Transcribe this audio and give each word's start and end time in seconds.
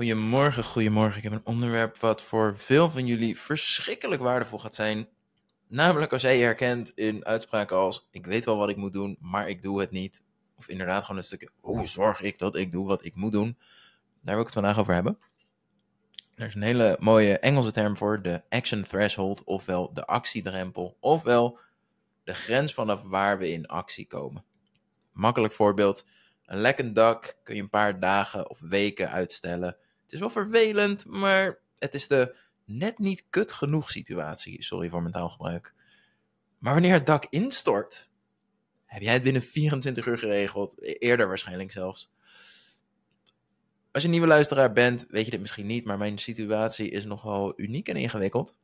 Goedemorgen, 0.00 0.64
goedemorgen. 0.64 1.16
Ik 1.16 1.22
heb 1.22 1.32
een 1.32 1.44
onderwerp 1.44 1.96
wat 1.96 2.22
voor 2.22 2.58
veel 2.58 2.90
van 2.90 3.06
jullie 3.06 3.38
verschrikkelijk 3.38 4.22
waardevol 4.22 4.58
gaat 4.58 4.74
zijn. 4.74 5.08
Namelijk 5.66 6.12
als 6.12 6.22
jij 6.22 6.36
je 6.36 6.42
herkent 6.42 6.92
in 6.94 7.24
uitspraken 7.24 7.76
als: 7.76 8.08
Ik 8.10 8.26
weet 8.26 8.44
wel 8.44 8.56
wat 8.56 8.68
ik 8.68 8.76
moet 8.76 8.92
doen, 8.92 9.16
maar 9.20 9.48
ik 9.48 9.62
doe 9.62 9.80
het 9.80 9.90
niet. 9.90 10.22
Of 10.56 10.68
inderdaad 10.68 11.02
gewoon 11.02 11.16
een 11.16 11.24
stukje: 11.24 11.50
Hoe 11.60 11.86
zorg 11.86 12.20
ik 12.20 12.38
dat 12.38 12.56
ik 12.56 12.72
doe 12.72 12.86
wat 12.86 13.04
ik 13.04 13.14
moet 13.14 13.32
doen? 13.32 13.58
Daar 14.20 14.34
wil 14.34 14.40
ik 14.40 14.44
het 14.44 14.54
vandaag 14.54 14.78
over 14.78 14.94
hebben. 14.94 15.18
Er 16.34 16.46
is 16.46 16.54
een 16.54 16.62
hele 16.62 16.96
mooie 17.00 17.38
Engelse 17.38 17.70
term 17.70 17.96
voor: 17.96 18.22
de 18.22 18.42
action 18.48 18.82
threshold, 18.82 19.44
ofwel 19.44 19.94
de 19.94 20.06
actiedrempel, 20.06 20.96
ofwel 21.00 21.58
de 22.24 22.34
grens 22.34 22.74
vanaf 22.74 23.02
waar 23.02 23.38
we 23.38 23.52
in 23.52 23.66
actie 23.66 24.06
komen. 24.06 24.44
Makkelijk 25.12 25.52
voorbeeld 25.52 26.04
een 26.44 26.60
lekkend 26.60 26.96
dak 26.96 27.36
kun 27.42 27.54
je 27.54 27.62
een 27.62 27.70
paar 27.70 28.00
dagen 28.00 28.50
of 28.50 28.60
weken 28.60 29.10
uitstellen. 29.10 29.76
Het 30.10 30.18
is 30.18 30.26
wel 30.34 30.44
vervelend, 30.44 31.06
maar 31.06 31.58
het 31.78 31.94
is 31.94 32.06
de 32.06 32.36
net 32.64 32.98
niet 32.98 33.24
kut 33.30 33.52
genoeg 33.52 33.90
situatie. 33.90 34.62
Sorry 34.62 34.88
voor 34.88 35.00
mijn 35.00 35.12
taalgebruik. 35.12 35.74
Maar 36.58 36.72
wanneer 36.72 36.92
het 36.92 37.06
dak 37.06 37.26
instort, 37.28 38.10
heb 38.84 39.02
jij 39.02 39.12
het 39.12 39.22
binnen 39.22 39.42
24 39.42 40.06
uur 40.06 40.18
geregeld. 40.18 40.74
E-, 40.78 40.92
eerder 40.92 41.28
waarschijnlijk 41.28 41.70
zelfs. 41.70 42.12
Als 43.92 44.02
je 44.02 44.08
nieuwe 44.08 44.26
luisteraar 44.26 44.72
bent, 44.72 45.06
weet 45.08 45.24
je 45.24 45.30
dit 45.30 45.40
misschien 45.40 45.66
niet, 45.66 45.84
maar 45.84 45.98
mijn 45.98 46.18
situatie 46.18 46.90
is 46.90 47.04
nogal 47.04 47.52
uniek 47.56 47.88
en 47.88 47.96
ingewikkeld. 47.96 48.56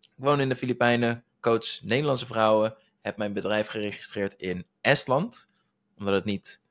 Ik 0.00 0.24
woon 0.24 0.40
in 0.40 0.48
de 0.48 0.56
Filipijnen, 0.56 1.24
coach 1.40 1.82
Nederlandse 1.82 2.26
vrouwen, 2.26 2.76
heb 3.00 3.16
mijn 3.16 3.32
bedrijf 3.32 3.66
geregistreerd 3.66 4.34
in 4.34 4.66
Estland, 4.80 5.48
omdat 5.98 6.14
het 6.14 6.24
niet 6.24 6.61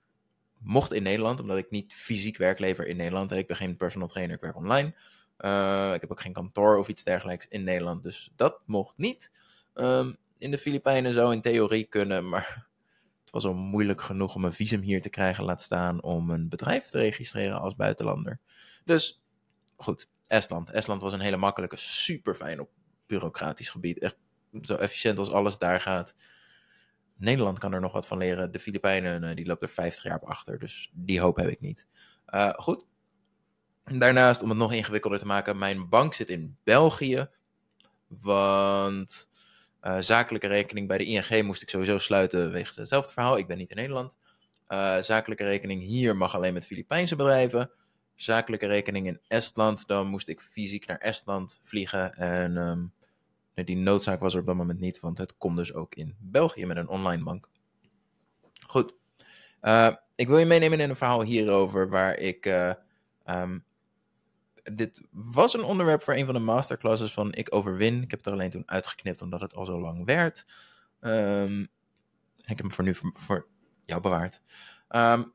mocht 0.64 0.94
in 0.94 1.04
Nederland, 1.04 1.40
omdat 1.40 1.58
ik 1.58 1.70
niet 1.70 1.94
fysiek 1.94 2.38
werk 2.38 2.60
lever 2.60 2.88
in 2.88 2.98
Nederland. 2.98 3.32
Ik 3.32 3.48
ben 3.48 3.56
geen 3.56 3.78
personal 3.78 4.08
trainer, 4.08 4.36
ik 4.36 4.42
werk 4.42 4.56
online. 4.56 4.94
Uh, 5.40 5.94
ik 5.94 6.02
heb 6.02 6.12
ook 6.12 6.22
geen 6.22 6.34
kantoor 6.34 6.78
of 6.78 6.88
iets 6.88 7.04
dergelijks 7.04 7.48
in 7.48 7.64
Nederland, 7.64 8.04
dus 8.04 8.32
dat 8.36 8.62
mocht 8.66 8.94
niet. 8.98 9.32
Um, 9.74 10.18
in 10.38 10.52
de 10.52 10.58
Filipijnen 10.58 11.14
zou 11.14 11.34
in 11.34 11.42
theorie 11.42 11.84
kunnen, 11.84 12.30
maar 12.30 12.68
het 13.22 13.32
was 13.32 13.46
al 13.46 13.54
moeilijk 13.54 14.02
genoeg 14.02 14.36
om 14.36 14.46
een 14.46 14.54
visum 14.54 14.82
hier 14.82 15.02
te 15.02 15.10
krijgen, 15.10 15.44
laat 15.44 15.62
staan 15.62 16.02
om 16.02 16.30
een 16.30 16.50
bedrijf 16.50 16.86
te 16.86 16.98
registreren 16.98 17.62
als 17.62 17.76
buitenlander. 17.76 18.40
Dus 18.86 19.24
goed, 19.76 20.10
Estland. 20.28 20.70
Estland 20.70 21.02
was 21.02 21.14
een 21.14 21.20
hele 21.20 21.38
makkelijke, 21.38 21.78
super 21.78 22.36
fijn 22.36 22.60
op 22.60 22.70
bureaucratisch 23.08 23.70
gebied. 23.70 24.00
Echt 24.00 24.18
zo 24.62 24.76
efficiënt 24.76 25.18
als 25.18 25.32
alles 25.32 25.58
daar 25.58 25.80
gaat. 25.80 26.16
Nederland 27.22 27.60
kan 27.60 27.74
er 27.74 27.82
nog 27.82 27.94
wat 27.94 28.08
van 28.08 28.18
leren. 28.18 28.52
De 28.52 28.60
Filipijnen, 28.60 29.24
uh, 29.24 29.36
die 29.36 29.46
loopt 29.46 29.64
er 29.64 29.70
50 29.70 30.04
jaar 30.04 30.16
op 30.16 30.30
achter. 30.30 30.60
Dus 30.60 30.92
die 30.94 31.20
hoop 31.20 31.36
heb 31.36 31.50
ik 31.50 31.62
niet. 31.62 31.88
Uh, 32.34 32.50
goed. 32.50 32.86
Daarnaast, 33.84 34.42
om 34.42 34.50
het 34.50 34.58
nog 34.58 34.74
ingewikkelder 34.74 35.20
te 35.20 35.26
maken, 35.26 35.58
mijn 35.58 35.90
bank 35.90 36.14
zit 36.14 36.30
in 36.30 36.58
België. 36.64 37.30
Want 38.08 39.28
uh, 39.82 39.98
zakelijke 40.00 40.48
rekening 40.48 40.88
bij 40.88 40.98
de 40.98 41.06
ING 41.06 41.44
moest 41.44 41.62
ik 41.62 41.70
sowieso 41.70 41.98
sluiten 41.98 42.52
wegens 42.52 42.78
hetzelfde 42.78 43.14
verhaal. 43.14 43.38
Ik 43.38 43.48
ben 43.48 43.58
niet 43.58 43.70
in 43.70 43.76
Nederland. 43.76 44.18
zakelijke 45.00 45.44
rekening 45.44 45.82
hier 45.82 46.16
mag 46.16 46.36
alleen 46.36 46.54
met 46.54 46.66
Filipijnse 46.66 47.16
bedrijven. 47.16 47.72
Zakelijke 48.16 48.68
rekening 48.68 49.08
in 49.08 49.20
Estland, 49.28 49.88
dan 49.88 50.08
moest 50.08 50.28
ik 50.28 50.42
fysiek 50.42 50.86
naar 50.86 50.98
Estland 50.98 51.60
vliegen. 51.64 52.14
En 52.14 52.58
um, 52.58 52.94
die 53.66 53.78
noodzaak 53.78 54.20
was 54.20 54.34
er 54.34 54.40
op 54.40 54.46
dat 54.46 54.56
moment 54.56 54.80
niet, 54.80 55.00
want 55.00 55.18
het 55.18 55.38
kon 55.38 55.56
dus 55.56 55.74
ook 55.74 55.96
in 55.96 56.16
België 56.20 56.66
met 56.66 56.78
een 56.78 56.88
online 56.88 57.24
bank. 57.24 57.50
Goed. 58.68 58.94
Uh, 59.62 59.96
ik 60.16 60.28
wil 60.28 60.38
je 60.38 60.46
meenemen 60.46 60.80
in 60.80 60.90
een 60.90 60.96
verhaal 60.96 61.22
hierover 61.22 61.90
waar 61.90 62.18
ik. 62.18 62.46
Uh, 62.46 62.74
um, 63.26 63.66
dit 64.64 65.02
was 65.12 65.54
een 65.54 65.64
onderwerp 65.64 66.04
voor 66.04 66.14
een 66.14 66.26
van 66.26 66.34
de 66.34 66.40
masterclasses 66.40 67.14
van 67.14 67.34
Ik 67.34 67.56
Overwin. 67.56 68.02
Ik 68.02 68.10
heb 68.10 68.20
het 68.20 68.28
er 68.28 68.34
alleen 68.34 68.50
toen 68.50 68.70
uitgeknipt 68.70 69.22
omdat 69.22 69.42
het 69.42 69.56
al 69.56 69.66
zo 69.66 69.80
lang 69.80 70.06
werd. 70.06 70.46
Um, 71.02 71.62
ik 72.38 72.58
heb 72.58 72.60
hem 72.60 72.72
voor 72.72 72.84
nu 72.84 72.96
voor, 73.14 73.48
jou 73.86 74.02
bewaard. 74.02 74.42
Um, 74.90 75.34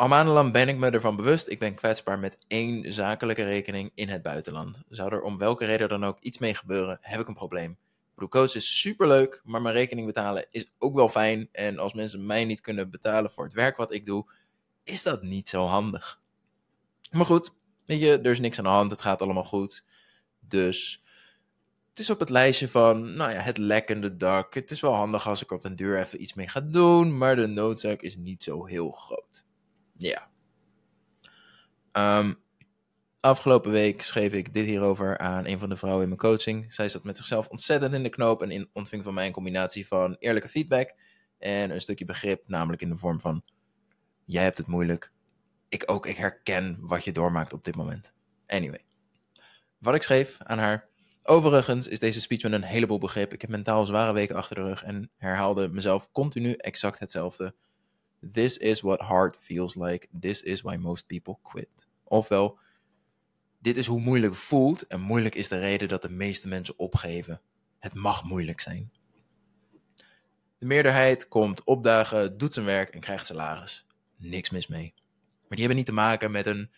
al 0.00 0.08
maandenlang 0.08 0.52
ben 0.52 0.68
ik 0.68 0.76
me 0.76 0.90
ervan 0.90 1.16
bewust, 1.16 1.48
ik 1.48 1.58
ben 1.58 1.74
kwetsbaar 1.74 2.18
met 2.18 2.38
één 2.46 2.92
zakelijke 2.92 3.44
rekening 3.44 3.90
in 3.94 4.08
het 4.08 4.22
buitenland. 4.22 4.82
Zou 4.88 5.12
er 5.12 5.22
om 5.22 5.38
welke 5.38 5.64
reden 5.64 5.88
dan 5.88 6.04
ook 6.04 6.20
iets 6.20 6.38
mee 6.38 6.54
gebeuren, 6.54 6.98
heb 7.00 7.20
ik 7.20 7.28
een 7.28 7.34
probleem. 7.34 7.78
Blue 8.14 8.44
is 8.44 8.80
superleuk, 8.80 9.40
maar 9.44 9.62
mijn 9.62 9.74
rekening 9.74 10.06
betalen 10.06 10.46
is 10.50 10.70
ook 10.78 10.94
wel 10.94 11.08
fijn. 11.08 11.48
En 11.52 11.78
als 11.78 11.92
mensen 11.92 12.26
mij 12.26 12.44
niet 12.44 12.60
kunnen 12.60 12.90
betalen 12.90 13.30
voor 13.30 13.44
het 13.44 13.52
werk 13.52 13.76
wat 13.76 13.92
ik 13.92 14.06
doe, 14.06 14.30
is 14.84 15.02
dat 15.02 15.22
niet 15.22 15.48
zo 15.48 15.64
handig. 15.64 16.20
Maar 17.10 17.26
goed, 17.26 17.54
weet 17.84 18.00
je, 18.00 18.18
er 18.18 18.30
is 18.30 18.40
niks 18.40 18.58
aan 18.58 18.64
de 18.64 18.70
hand, 18.70 18.90
het 18.90 19.00
gaat 19.00 19.22
allemaal 19.22 19.42
goed. 19.42 19.84
Dus 20.40 21.02
het 21.90 21.98
is 21.98 22.10
op 22.10 22.20
het 22.20 22.30
lijstje 22.30 22.68
van, 22.68 23.14
nou 23.14 23.32
ja, 23.32 23.40
het 23.40 23.58
lekkende 23.58 24.16
dak. 24.16 24.54
Het 24.54 24.70
is 24.70 24.80
wel 24.80 24.94
handig 24.94 25.28
als 25.28 25.42
ik 25.42 25.50
op 25.50 25.62
den 25.62 25.76
duur 25.76 25.98
even 25.98 26.22
iets 26.22 26.34
mee 26.34 26.48
ga 26.48 26.60
doen, 26.60 27.18
maar 27.18 27.36
de 27.36 27.46
noodzaak 27.46 28.02
is 28.02 28.16
niet 28.16 28.42
zo 28.42 28.64
heel 28.66 28.90
groot. 28.90 29.48
Ja. 30.00 30.28
Um, 31.92 32.42
afgelopen 33.20 33.70
week 33.70 34.02
schreef 34.02 34.32
ik 34.32 34.54
dit 34.54 34.66
hierover 34.66 35.18
aan 35.18 35.46
een 35.46 35.58
van 35.58 35.68
de 35.68 35.76
vrouwen 35.76 36.02
in 36.02 36.08
mijn 36.08 36.20
coaching. 36.20 36.74
Zij 36.74 36.88
zat 36.88 37.04
met 37.04 37.16
zichzelf 37.16 37.48
ontzettend 37.48 37.94
in 37.94 38.02
de 38.02 38.08
knoop 38.08 38.42
en 38.42 38.50
in, 38.50 38.70
ontving 38.72 39.02
van 39.02 39.14
mij 39.14 39.26
een 39.26 39.32
combinatie 39.32 39.86
van 39.86 40.16
eerlijke 40.18 40.48
feedback 40.48 40.94
en 41.38 41.70
een 41.70 41.80
stukje 41.80 42.04
begrip, 42.04 42.48
namelijk 42.48 42.82
in 42.82 42.88
de 42.88 42.98
vorm 42.98 43.20
van: 43.20 43.42
jij 44.24 44.42
hebt 44.42 44.58
het 44.58 44.66
moeilijk. 44.66 45.12
Ik 45.68 45.82
ook, 45.86 46.06
ik 46.06 46.16
herken 46.16 46.78
wat 46.80 47.04
je 47.04 47.12
doormaakt 47.12 47.52
op 47.52 47.64
dit 47.64 47.76
moment. 47.76 48.12
Anyway. 48.46 48.84
Wat 49.78 49.94
ik 49.94 50.02
schreef 50.02 50.36
aan 50.38 50.58
haar. 50.58 50.88
Overigens 51.22 51.88
is 51.88 51.98
deze 51.98 52.20
speech 52.20 52.42
met 52.42 52.52
een 52.52 52.62
heleboel 52.62 52.98
begrip. 52.98 53.32
Ik 53.32 53.40
heb 53.40 53.50
mentaal 53.50 53.86
zware 53.86 54.12
weken 54.12 54.36
achter 54.36 54.56
de 54.56 54.62
rug 54.62 54.82
en 54.82 55.10
herhaalde 55.16 55.68
mezelf 55.68 56.12
continu 56.12 56.52
exact 56.52 56.98
hetzelfde. 56.98 57.54
This 58.32 58.58
is 58.58 58.80
what 58.80 59.00
hard 59.00 59.36
feels 59.40 59.74
like. 59.74 60.08
This 60.20 60.42
is 60.42 60.62
why 60.62 60.76
most 60.76 61.06
people 61.06 61.38
quit. 61.42 61.68
Ofwel, 62.04 62.58
dit 63.58 63.76
is 63.76 63.86
hoe 63.86 64.00
moeilijk 64.00 64.34
voelt 64.34 64.86
en 64.86 65.00
moeilijk 65.00 65.34
is 65.34 65.48
de 65.48 65.58
reden 65.58 65.88
dat 65.88 66.02
de 66.02 66.10
meeste 66.10 66.48
mensen 66.48 66.78
opgeven. 66.78 67.40
Het 67.78 67.94
mag 67.94 68.24
moeilijk 68.24 68.60
zijn. 68.60 68.92
De 70.58 70.66
meerderheid 70.66 71.28
komt 71.28 71.64
opdagen, 71.64 72.38
doet 72.38 72.54
zijn 72.54 72.66
werk 72.66 72.90
en 72.90 73.00
krijgt 73.00 73.26
salaris. 73.26 73.86
Niks 74.16 74.50
mis 74.50 74.66
mee. 74.66 74.94
Maar 75.40 75.58
die 75.58 75.58
hebben 75.58 75.76
niet 75.76 75.86
te 75.86 75.92
maken 75.92 76.30
met 76.30 76.46
een 76.46 76.70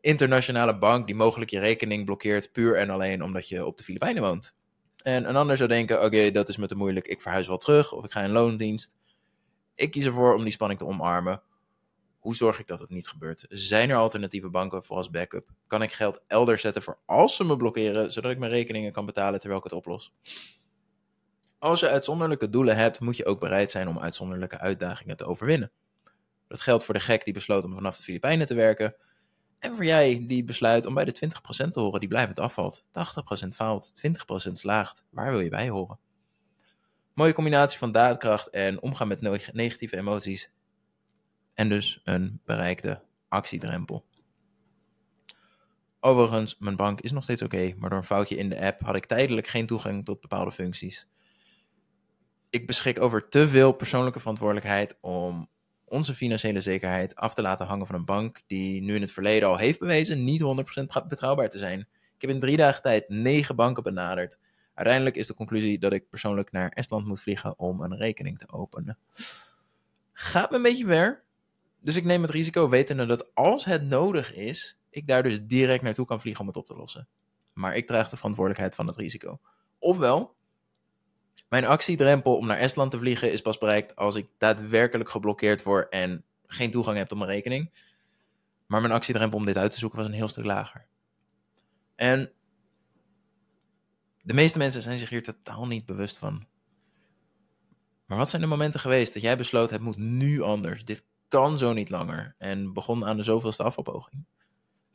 internationale 0.00 0.78
bank 0.78 1.06
die 1.06 1.14
mogelijk 1.14 1.50
je 1.50 1.58
rekening 1.58 2.04
blokkeert 2.04 2.52
puur 2.52 2.76
en 2.76 2.90
alleen 2.90 3.22
omdat 3.22 3.48
je 3.48 3.66
op 3.66 3.76
de 3.76 3.84
Filipijnen 3.84 4.22
woont. 4.22 4.54
En 5.02 5.28
een 5.28 5.36
ander 5.36 5.56
zou 5.56 5.68
denken: 5.68 6.04
oké, 6.04 6.30
dat 6.30 6.48
is 6.48 6.56
me 6.56 6.66
te 6.66 6.74
moeilijk, 6.74 7.06
ik 7.06 7.20
verhuis 7.20 7.48
wel 7.48 7.58
terug 7.58 7.92
of 7.92 8.04
ik 8.04 8.10
ga 8.10 8.22
in 8.22 8.30
loondienst. 8.30 8.96
Ik 9.78 9.90
kies 9.90 10.04
ervoor 10.04 10.34
om 10.34 10.42
die 10.42 10.52
spanning 10.52 10.80
te 10.80 10.86
omarmen. 10.86 11.42
Hoe 12.18 12.34
zorg 12.34 12.58
ik 12.58 12.66
dat 12.66 12.80
het 12.80 12.90
niet 12.90 13.08
gebeurt? 13.08 13.46
Zijn 13.48 13.90
er 13.90 13.96
alternatieve 13.96 14.48
banken 14.48 14.84
voor 14.84 14.96
als 14.96 15.10
backup? 15.10 15.48
Kan 15.66 15.82
ik 15.82 15.92
geld 15.92 16.22
elders 16.26 16.62
zetten 16.62 16.82
voor 16.82 16.98
als 17.06 17.36
ze 17.36 17.44
me 17.44 17.56
blokkeren, 17.56 18.12
zodat 18.12 18.30
ik 18.30 18.38
mijn 18.38 18.50
rekeningen 18.50 18.92
kan 18.92 19.06
betalen 19.06 19.38
terwijl 19.40 19.60
ik 19.60 19.70
het 19.70 19.78
oplos? 19.78 20.12
Als 21.58 21.80
je 21.80 21.88
uitzonderlijke 21.88 22.50
doelen 22.50 22.76
hebt, 22.76 23.00
moet 23.00 23.16
je 23.16 23.26
ook 23.26 23.40
bereid 23.40 23.70
zijn 23.70 23.88
om 23.88 23.98
uitzonderlijke 23.98 24.58
uitdagingen 24.58 25.16
te 25.16 25.24
overwinnen. 25.24 25.70
Dat 26.48 26.60
geldt 26.60 26.84
voor 26.84 26.94
de 26.94 27.00
gek 27.00 27.24
die 27.24 27.34
besloot 27.34 27.64
om 27.64 27.74
vanaf 27.74 27.96
de 27.96 28.02
Filipijnen 28.02 28.46
te 28.46 28.54
werken. 28.54 28.94
En 29.58 29.74
voor 29.74 29.84
jij 29.84 30.24
die 30.26 30.44
besluit 30.44 30.86
om 30.86 30.94
bij 30.94 31.04
de 31.04 31.30
20% 31.66 31.70
te 31.70 31.80
horen 31.80 32.00
die 32.00 32.08
blijvend 32.08 32.40
afvalt. 32.40 32.84
80% 32.84 32.88
faalt, 33.54 33.92
20% 34.48 34.50
slaagt. 34.52 35.04
Waar 35.10 35.30
wil 35.30 35.40
je 35.40 35.50
bij 35.50 35.68
horen? 35.68 35.98
Mooie 37.18 37.32
combinatie 37.32 37.78
van 37.78 37.92
daadkracht 37.92 38.50
en 38.50 38.82
omgaan 38.82 39.08
met 39.08 39.52
negatieve 39.52 39.96
emoties. 39.96 40.50
En 41.54 41.68
dus 41.68 42.00
een 42.04 42.40
bereikte 42.44 43.02
actiedrempel. 43.28 44.04
Overigens, 46.00 46.56
mijn 46.58 46.76
bank 46.76 47.00
is 47.00 47.12
nog 47.12 47.22
steeds 47.22 47.42
oké, 47.42 47.74
maar 47.76 47.90
door 47.90 47.98
een 47.98 48.04
foutje 48.04 48.36
in 48.36 48.48
de 48.48 48.60
app 48.60 48.80
had 48.80 48.96
ik 48.96 49.06
tijdelijk 49.06 49.46
geen 49.46 49.66
toegang 49.66 50.04
tot 50.04 50.20
bepaalde 50.20 50.52
functies. 50.52 51.06
Ik 52.50 52.66
beschik 52.66 53.00
over 53.00 53.28
te 53.28 53.48
veel 53.48 53.72
persoonlijke 53.72 54.20
verantwoordelijkheid 54.20 54.98
om 55.00 55.48
onze 55.84 56.14
financiële 56.14 56.60
zekerheid 56.60 57.16
af 57.16 57.34
te 57.34 57.42
laten 57.42 57.66
hangen 57.66 57.86
van 57.86 57.94
een 57.94 58.04
bank 58.04 58.42
die 58.46 58.82
nu 58.82 58.94
in 58.94 59.00
het 59.00 59.12
verleden 59.12 59.48
al 59.48 59.56
heeft 59.56 59.78
bewezen 59.78 60.24
niet 60.24 60.42
100% 61.02 61.06
betrouwbaar 61.08 61.50
te 61.50 61.58
zijn. 61.58 61.80
Ik 62.14 62.20
heb 62.20 62.30
in 62.30 62.40
drie 62.40 62.56
dagen 62.56 62.82
tijd 62.82 63.08
negen 63.08 63.56
banken 63.56 63.82
benaderd 63.82 64.38
Uiteindelijk 64.78 65.16
is 65.16 65.26
de 65.26 65.34
conclusie 65.34 65.78
dat 65.78 65.92
ik 65.92 66.08
persoonlijk 66.08 66.52
naar 66.52 66.68
Estland 66.68 67.06
moet 67.06 67.20
vliegen 67.20 67.58
om 67.58 67.80
een 67.80 67.96
rekening 67.96 68.38
te 68.38 68.48
openen. 68.48 68.98
Gaat 70.12 70.50
me 70.50 70.56
een 70.56 70.62
beetje 70.62 70.86
ver. 70.86 71.22
Dus 71.80 71.96
ik 71.96 72.04
neem 72.04 72.22
het 72.22 72.30
risico 72.30 72.68
wetende 72.68 73.06
dat 73.06 73.34
als 73.34 73.64
het 73.64 73.82
nodig 73.82 74.34
is, 74.34 74.78
ik 74.90 75.06
daar 75.06 75.22
dus 75.22 75.42
direct 75.42 75.82
naartoe 75.82 76.06
kan 76.06 76.20
vliegen 76.20 76.40
om 76.40 76.46
het 76.46 76.56
op 76.56 76.66
te 76.66 76.74
lossen. 76.74 77.08
Maar 77.52 77.76
ik 77.76 77.86
draag 77.86 78.08
de 78.08 78.16
verantwoordelijkheid 78.16 78.74
van 78.74 78.86
het 78.86 78.96
risico. 78.96 79.40
Ofwel, 79.78 80.34
mijn 81.48 81.64
actiedrempel 81.64 82.36
om 82.36 82.46
naar 82.46 82.58
Estland 82.58 82.90
te 82.90 82.98
vliegen 82.98 83.32
is 83.32 83.40
pas 83.40 83.58
bereikt 83.58 83.96
als 83.96 84.16
ik 84.16 84.28
daadwerkelijk 84.38 85.10
geblokkeerd 85.10 85.62
word 85.62 85.92
en 85.92 86.24
geen 86.46 86.70
toegang 86.70 86.96
heb 86.96 87.08
tot 87.08 87.18
mijn 87.18 87.30
rekening. 87.30 87.70
Maar 88.66 88.80
mijn 88.80 88.92
actiedrempel 88.92 89.38
om 89.38 89.44
dit 89.44 89.56
uit 89.56 89.72
te 89.72 89.78
zoeken 89.78 89.98
was 89.98 90.06
een 90.06 90.12
heel 90.12 90.28
stuk 90.28 90.44
lager. 90.44 90.86
En 91.94 92.32
de 94.28 94.34
meeste 94.34 94.58
mensen 94.58 94.82
zijn 94.82 94.98
zich 94.98 95.08
hier 95.08 95.22
totaal 95.22 95.66
niet 95.66 95.86
bewust 95.86 96.18
van. 96.18 96.46
Maar 98.06 98.18
wat 98.18 98.30
zijn 98.30 98.42
de 98.42 98.48
momenten 98.48 98.80
geweest 98.80 99.12
dat 99.12 99.22
jij 99.22 99.36
besloot, 99.36 99.70
het 99.70 99.80
moet 99.80 99.96
nu 99.96 100.42
anders, 100.42 100.84
dit 100.84 101.04
kan 101.28 101.58
zo 101.58 101.72
niet 101.72 101.90
langer 101.90 102.34
en 102.38 102.72
begon 102.72 103.06
aan 103.06 103.16
de 103.16 103.22
zoveelste 103.22 103.62
afvalpoging? 103.62 104.24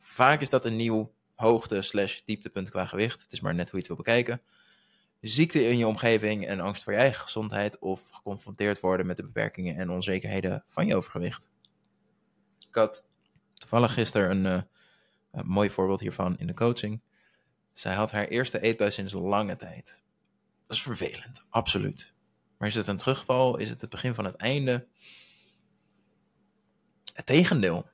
Vaak 0.00 0.40
is 0.40 0.50
dat 0.50 0.64
een 0.64 0.76
nieuw 0.76 1.14
hoogte 1.34 1.82
slash 1.82 2.20
dieptepunt 2.24 2.70
qua 2.70 2.86
gewicht, 2.86 3.22
het 3.22 3.32
is 3.32 3.40
maar 3.40 3.54
net 3.54 3.70
hoe 3.70 3.80
je 3.80 3.86
het 3.86 3.86
wil 3.86 3.96
bekijken. 3.96 4.42
Ziekte 5.20 5.68
in 5.68 5.78
je 5.78 5.86
omgeving 5.86 6.46
en 6.46 6.60
angst 6.60 6.82
voor 6.82 6.92
je 6.92 6.98
eigen 6.98 7.22
gezondheid 7.22 7.78
of 7.78 8.08
geconfronteerd 8.08 8.80
worden 8.80 9.06
met 9.06 9.16
de 9.16 9.24
beperkingen 9.24 9.76
en 9.76 9.90
onzekerheden 9.90 10.64
van 10.66 10.86
je 10.86 10.96
overgewicht. 10.96 11.48
Ik 12.68 12.74
had 12.74 13.06
toevallig 13.54 13.92
gisteren 13.92 14.30
een, 14.30 14.56
uh, 14.56 14.62
een 15.30 15.46
mooi 15.46 15.70
voorbeeld 15.70 16.00
hiervan 16.00 16.38
in 16.38 16.46
de 16.46 16.54
coaching. 16.54 17.02
Zij 17.74 17.94
had 17.94 18.10
haar 18.10 18.26
eerste 18.26 18.60
eetbui 18.60 18.90
sinds 18.90 19.12
lange 19.12 19.56
tijd. 19.56 20.02
Dat 20.66 20.76
is 20.76 20.82
vervelend, 20.82 21.44
absoluut. 21.48 22.12
Maar 22.58 22.68
is 22.68 22.74
het 22.74 22.86
een 22.86 22.96
terugval? 22.96 23.56
Is 23.56 23.70
het 23.70 23.80
het 23.80 23.90
begin 23.90 24.14
van 24.14 24.24
het 24.24 24.36
einde? 24.36 24.86
Het 27.12 27.26
tegendeel. 27.26 27.88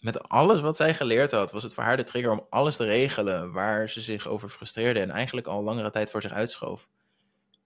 Met 0.00 0.28
alles 0.28 0.60
wat 0.60 0.76
zij 0.76 0.94
geleerd 0.94 1.30
had, 1.32 1.52
was 1.52 1.62
het 1.62 1.74
voor 1.74 1.84
haar 1.84 1.96
de 1.96 2.04
trigger 2.04 2.30
om 2.30 2.46
alles 2.50 2.76
te 2.76 2.84
regelen 2.84 3.52
waar 3.52 3.88
ze 3.88 4.00
zich 4.00 4.26
over 4.26 4.48
frustreerde 4.48 5.00
en 5.00 5.10
eigenlijk 5.10 5.46
al 5.46 5.62
langere 5.62 5.90
tijd 5.90 6.10
voor 6.10 6.22
zich 6.22 6.32
uitschoof. 6.32 6.88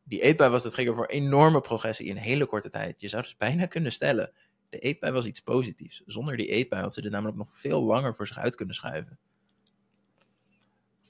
Die 0.03 0.23
eetbui 0.23 0.50
was 0.50 0.62
de 0.62 0.70
trigger 0.70 0.94
voor 0.94 1.06
enorme 1.06 1.61
progressie 1.61 2.06
in 2.06 2.17
hele 2.17 2.46
korte 2.46 2.69
tijd. 2.69 3.00
Je 3.00 3.08
zou 3.08 3.23
dus 3.23 3.37
bijna 3.37 3.67
kunnen 3.67 3.93
stellen, 3.93 4.32
de 4.69 4.79
eetbui 4.79 5.12
was 5.12 5.26
iets 5.26 5.41
positiefs. 5.41 6.03
Zonder 6.06 6.37
die 6.37 6.46
eetbui 6.46 6.82
had 6.82 6.94
ze 6.94 7.00
dit 7.00 7.11
namelijk 7.11 7.37
nog 7.37 7.58
veel 7.58 7.82
langer 7.82 8.14
voor 8.14 8.26
zich 8.26 8.38
uit 8.38 8.55
kunnen 8.55 8.75
schuiven. 8.75 9.19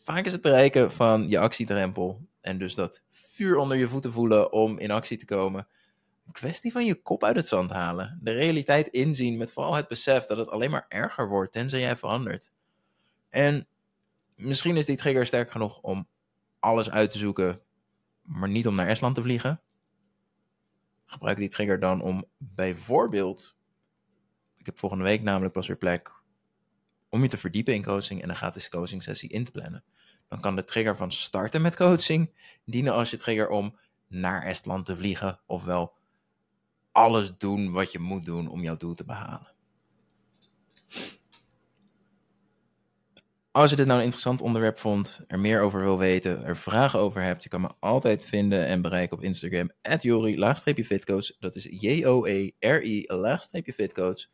Vaak 0.03 0.25
is 0.25 0.33
het 0.33 0.41
bereiken 0.41 0.93
van 0.93 1.29
je 1.29 1.39
actiedrempel 1.39 2.29
en 2.41 2.59
dus 2.59 2.75
dat 2.75 3.03
vuur 3.11 3.57
onder 3.57 3.77
je 3.77 3.89
voeten 3.89 4.13
voelen 4.13 4.53
om 4.53 4.79
in 4.79 4.91
actie 4.91 5.17
te 5.17 5.25
komen. 5.25 5.69
Een 6.27 6.33
kwestie 6.33 6.73
van 6.73 6.85
je 6.85 6.95
kop 6.95 7.25
uit 7.25 7.37
het 7.37 7.47
zand 7.47 7.71
halen. 7.71 8.19
De 8.23 8.33
realiteit 8.33 8.89
inzien 8.89 9.37
met 9.37 9.53
vooral 9.53 9.75
het 9.75 9.89
besef 9.89 10.27
dat 10.27 10.37
het 10.37 10.49
alleen 10.49 10.71
maar 10.71 10.87
erger 10.89 11.29
wordt 11.29 11.53
tenzij 11.53 11.81
jij 11.81 11.97
verandert. 11.97 12.51
En 13.29 13.67
misschien 14.35 14.77
is 14.77 14.87
die 14.87 14.97
trigger 14.97 15.27
sterk 15.27 15.51
genoeg 15.51 15.81
om 15.81 16.09
alles 16.59 16.91
uit 16.91 17.11
te 17.11 17.19
zoeken, 17.19 17.61
maar 18.23 18.49
niet 18.49 18.67
om 18.67 18.75
naar 18.75 18.89
Estland 18.89 19.15
te 19.15 19.23
vliegen. 19.23 19.61
Gebruik 21.05 21.37
die 21.37 21.49
trigger 21.49 21.81
dan 21.81 22.03
om 22.03 22.25
bijvoorbeeld, 22.37 23.57
ik 24.57 24.67
heb 24.67 24.79
volgende 24.79 25.05
week 25.05 25.23
namelijk 25.23 25.53
pas 25.53 25.67
weer 25.67 25.77
plek, 25.77 26.20
om 27.11 27.23
je 27.23 27.29
te 27.29 27.37
verdiepen 27.37 27.75
in 27.75 27.85
coaching 27.85 28.23
en 28.23 28.29
een 28.29 28.37
gratis 28.37 28.69
coaching 28.69 29.03
sessie 29.03 29.29
in 29.29 29.45
te 29.45 29.51
plannen 29.51 29.85
dan 30.31 30.41
kan 30.41 30.57
de 30.57 30.65
trigger 30.65 30.97
van 30.97 31.13
starten 31.13 31.63
met 31.63 31.77
coaching 31.77 32.31
dienen 32.65 32.93
als 32.93 33.11
je 33.11 33.17
trigger 33.17 33.49
om 33.49 33.77
naar 34.09 34.43
Estland 34.43 34.87
te 34.87 34.97
vliegen. 34.97 35.41
Ofwel 35.47 35.93
alles 36.93 37.37
doen 37.39 37.73
wat 37.73 37.93
je 37.93 37.99
moet 37.99 38.25
doen 38.25 38.49
om 38.49 38.63
jouw 38.63 38.77
doel 38.77 38.95
te 38.95 39.05
behalen. 39.05 39.53
Als 43.51 43.71
je 43.71 43.77
dit 43.77 43.87
nou 43.87 43.99
een 43.99 44.05
interessant 44.05 44.43
onderwerp 44.43 44.79
vond, 44.79 45.21
er 45.27 45.39
meer 45.39 45.61
over 45.61 45.81
wil 45.81 45.99
weten, 45.99 46.45
er 46.45 46.57
vragen 46.57 46.99
over 46.99 47.23
hebt, 47.23 47.43
je 47.43 47.49
kan 47.49 47.61
me 47.61 47.71
altijd 47.81 48.25
vinden 48.25 48.67
en 48.67 48.83
bereiken 48.83 49.17
op 49.17 49.23
Instagram, 49.23 49.71
Jori-fitcoach. 50.01 51.39
Dat 51.39 51.57
is 51.57 51.67
J-O-E-R-I-fitcoach. 51.71 54.27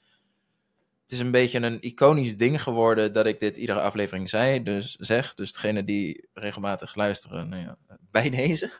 Het 1.06 1.14
is 1.14 1.20
een 1.20 1.30
beetje 1.30 1.60
een 1.60 1.80
iconisch 1.80 2.36
ding 2.36 2.62
geworden 2.62 3.12
dat 3.12 3.26
ik 3.26 3.40
dit 3.40 3.56
iedere 3.56 3.80
aflevering 3.80 4.28
zei, 4.28 4.62
dus 4.62 4.94
zeg. 4.94 5.34
Dus 5.34 5.52
degene 5.52 5.84
die 5.84 6.28
regelmatig 6.32 6.94
luisteren, 6.94 7.48
nou 7.48 7.62
ja, 7.62 7.78
bij 8.10 8.30
deze, 8.30 8.70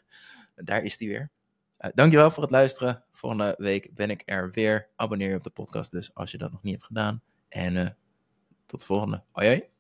daar 0.55 0.85
is 0.85 0.97
die 0.97 1.09
weer. 1.09 1.31
Uh, 1.79 1.91
dankjewel 1.95 2.31
voor 2.31 2.43
het 2.43 2.53
luisteren. 2.53 3.05
Volgende 3.13 3.55
week 3.59 3.95
ben 3.95 4.11
ik 4.11 4.23
er 4.25 4.51
weer. 4.51 4.89
Abonneer 4.97 5.29
je 5.29 5.37
op 5.37 5.45
de 5.45 5.51
podcast 5.51 5.93
dus 5.93 6.15
als 6.15 6.31
je 6.31 6.39
dat 6.39 6.51
nog 6.51 6.63
niet 6.63 6.73
hebt 6.73 6.87
gedaan. 6.87 7.23
En 7.49 7.75
uh, 7.75 7.89
tot 8.67 8.81
de 8.81 8.87
volgende. 8.87 9.23
Hoi 9.33 9.47
hoi. 9.49 9.76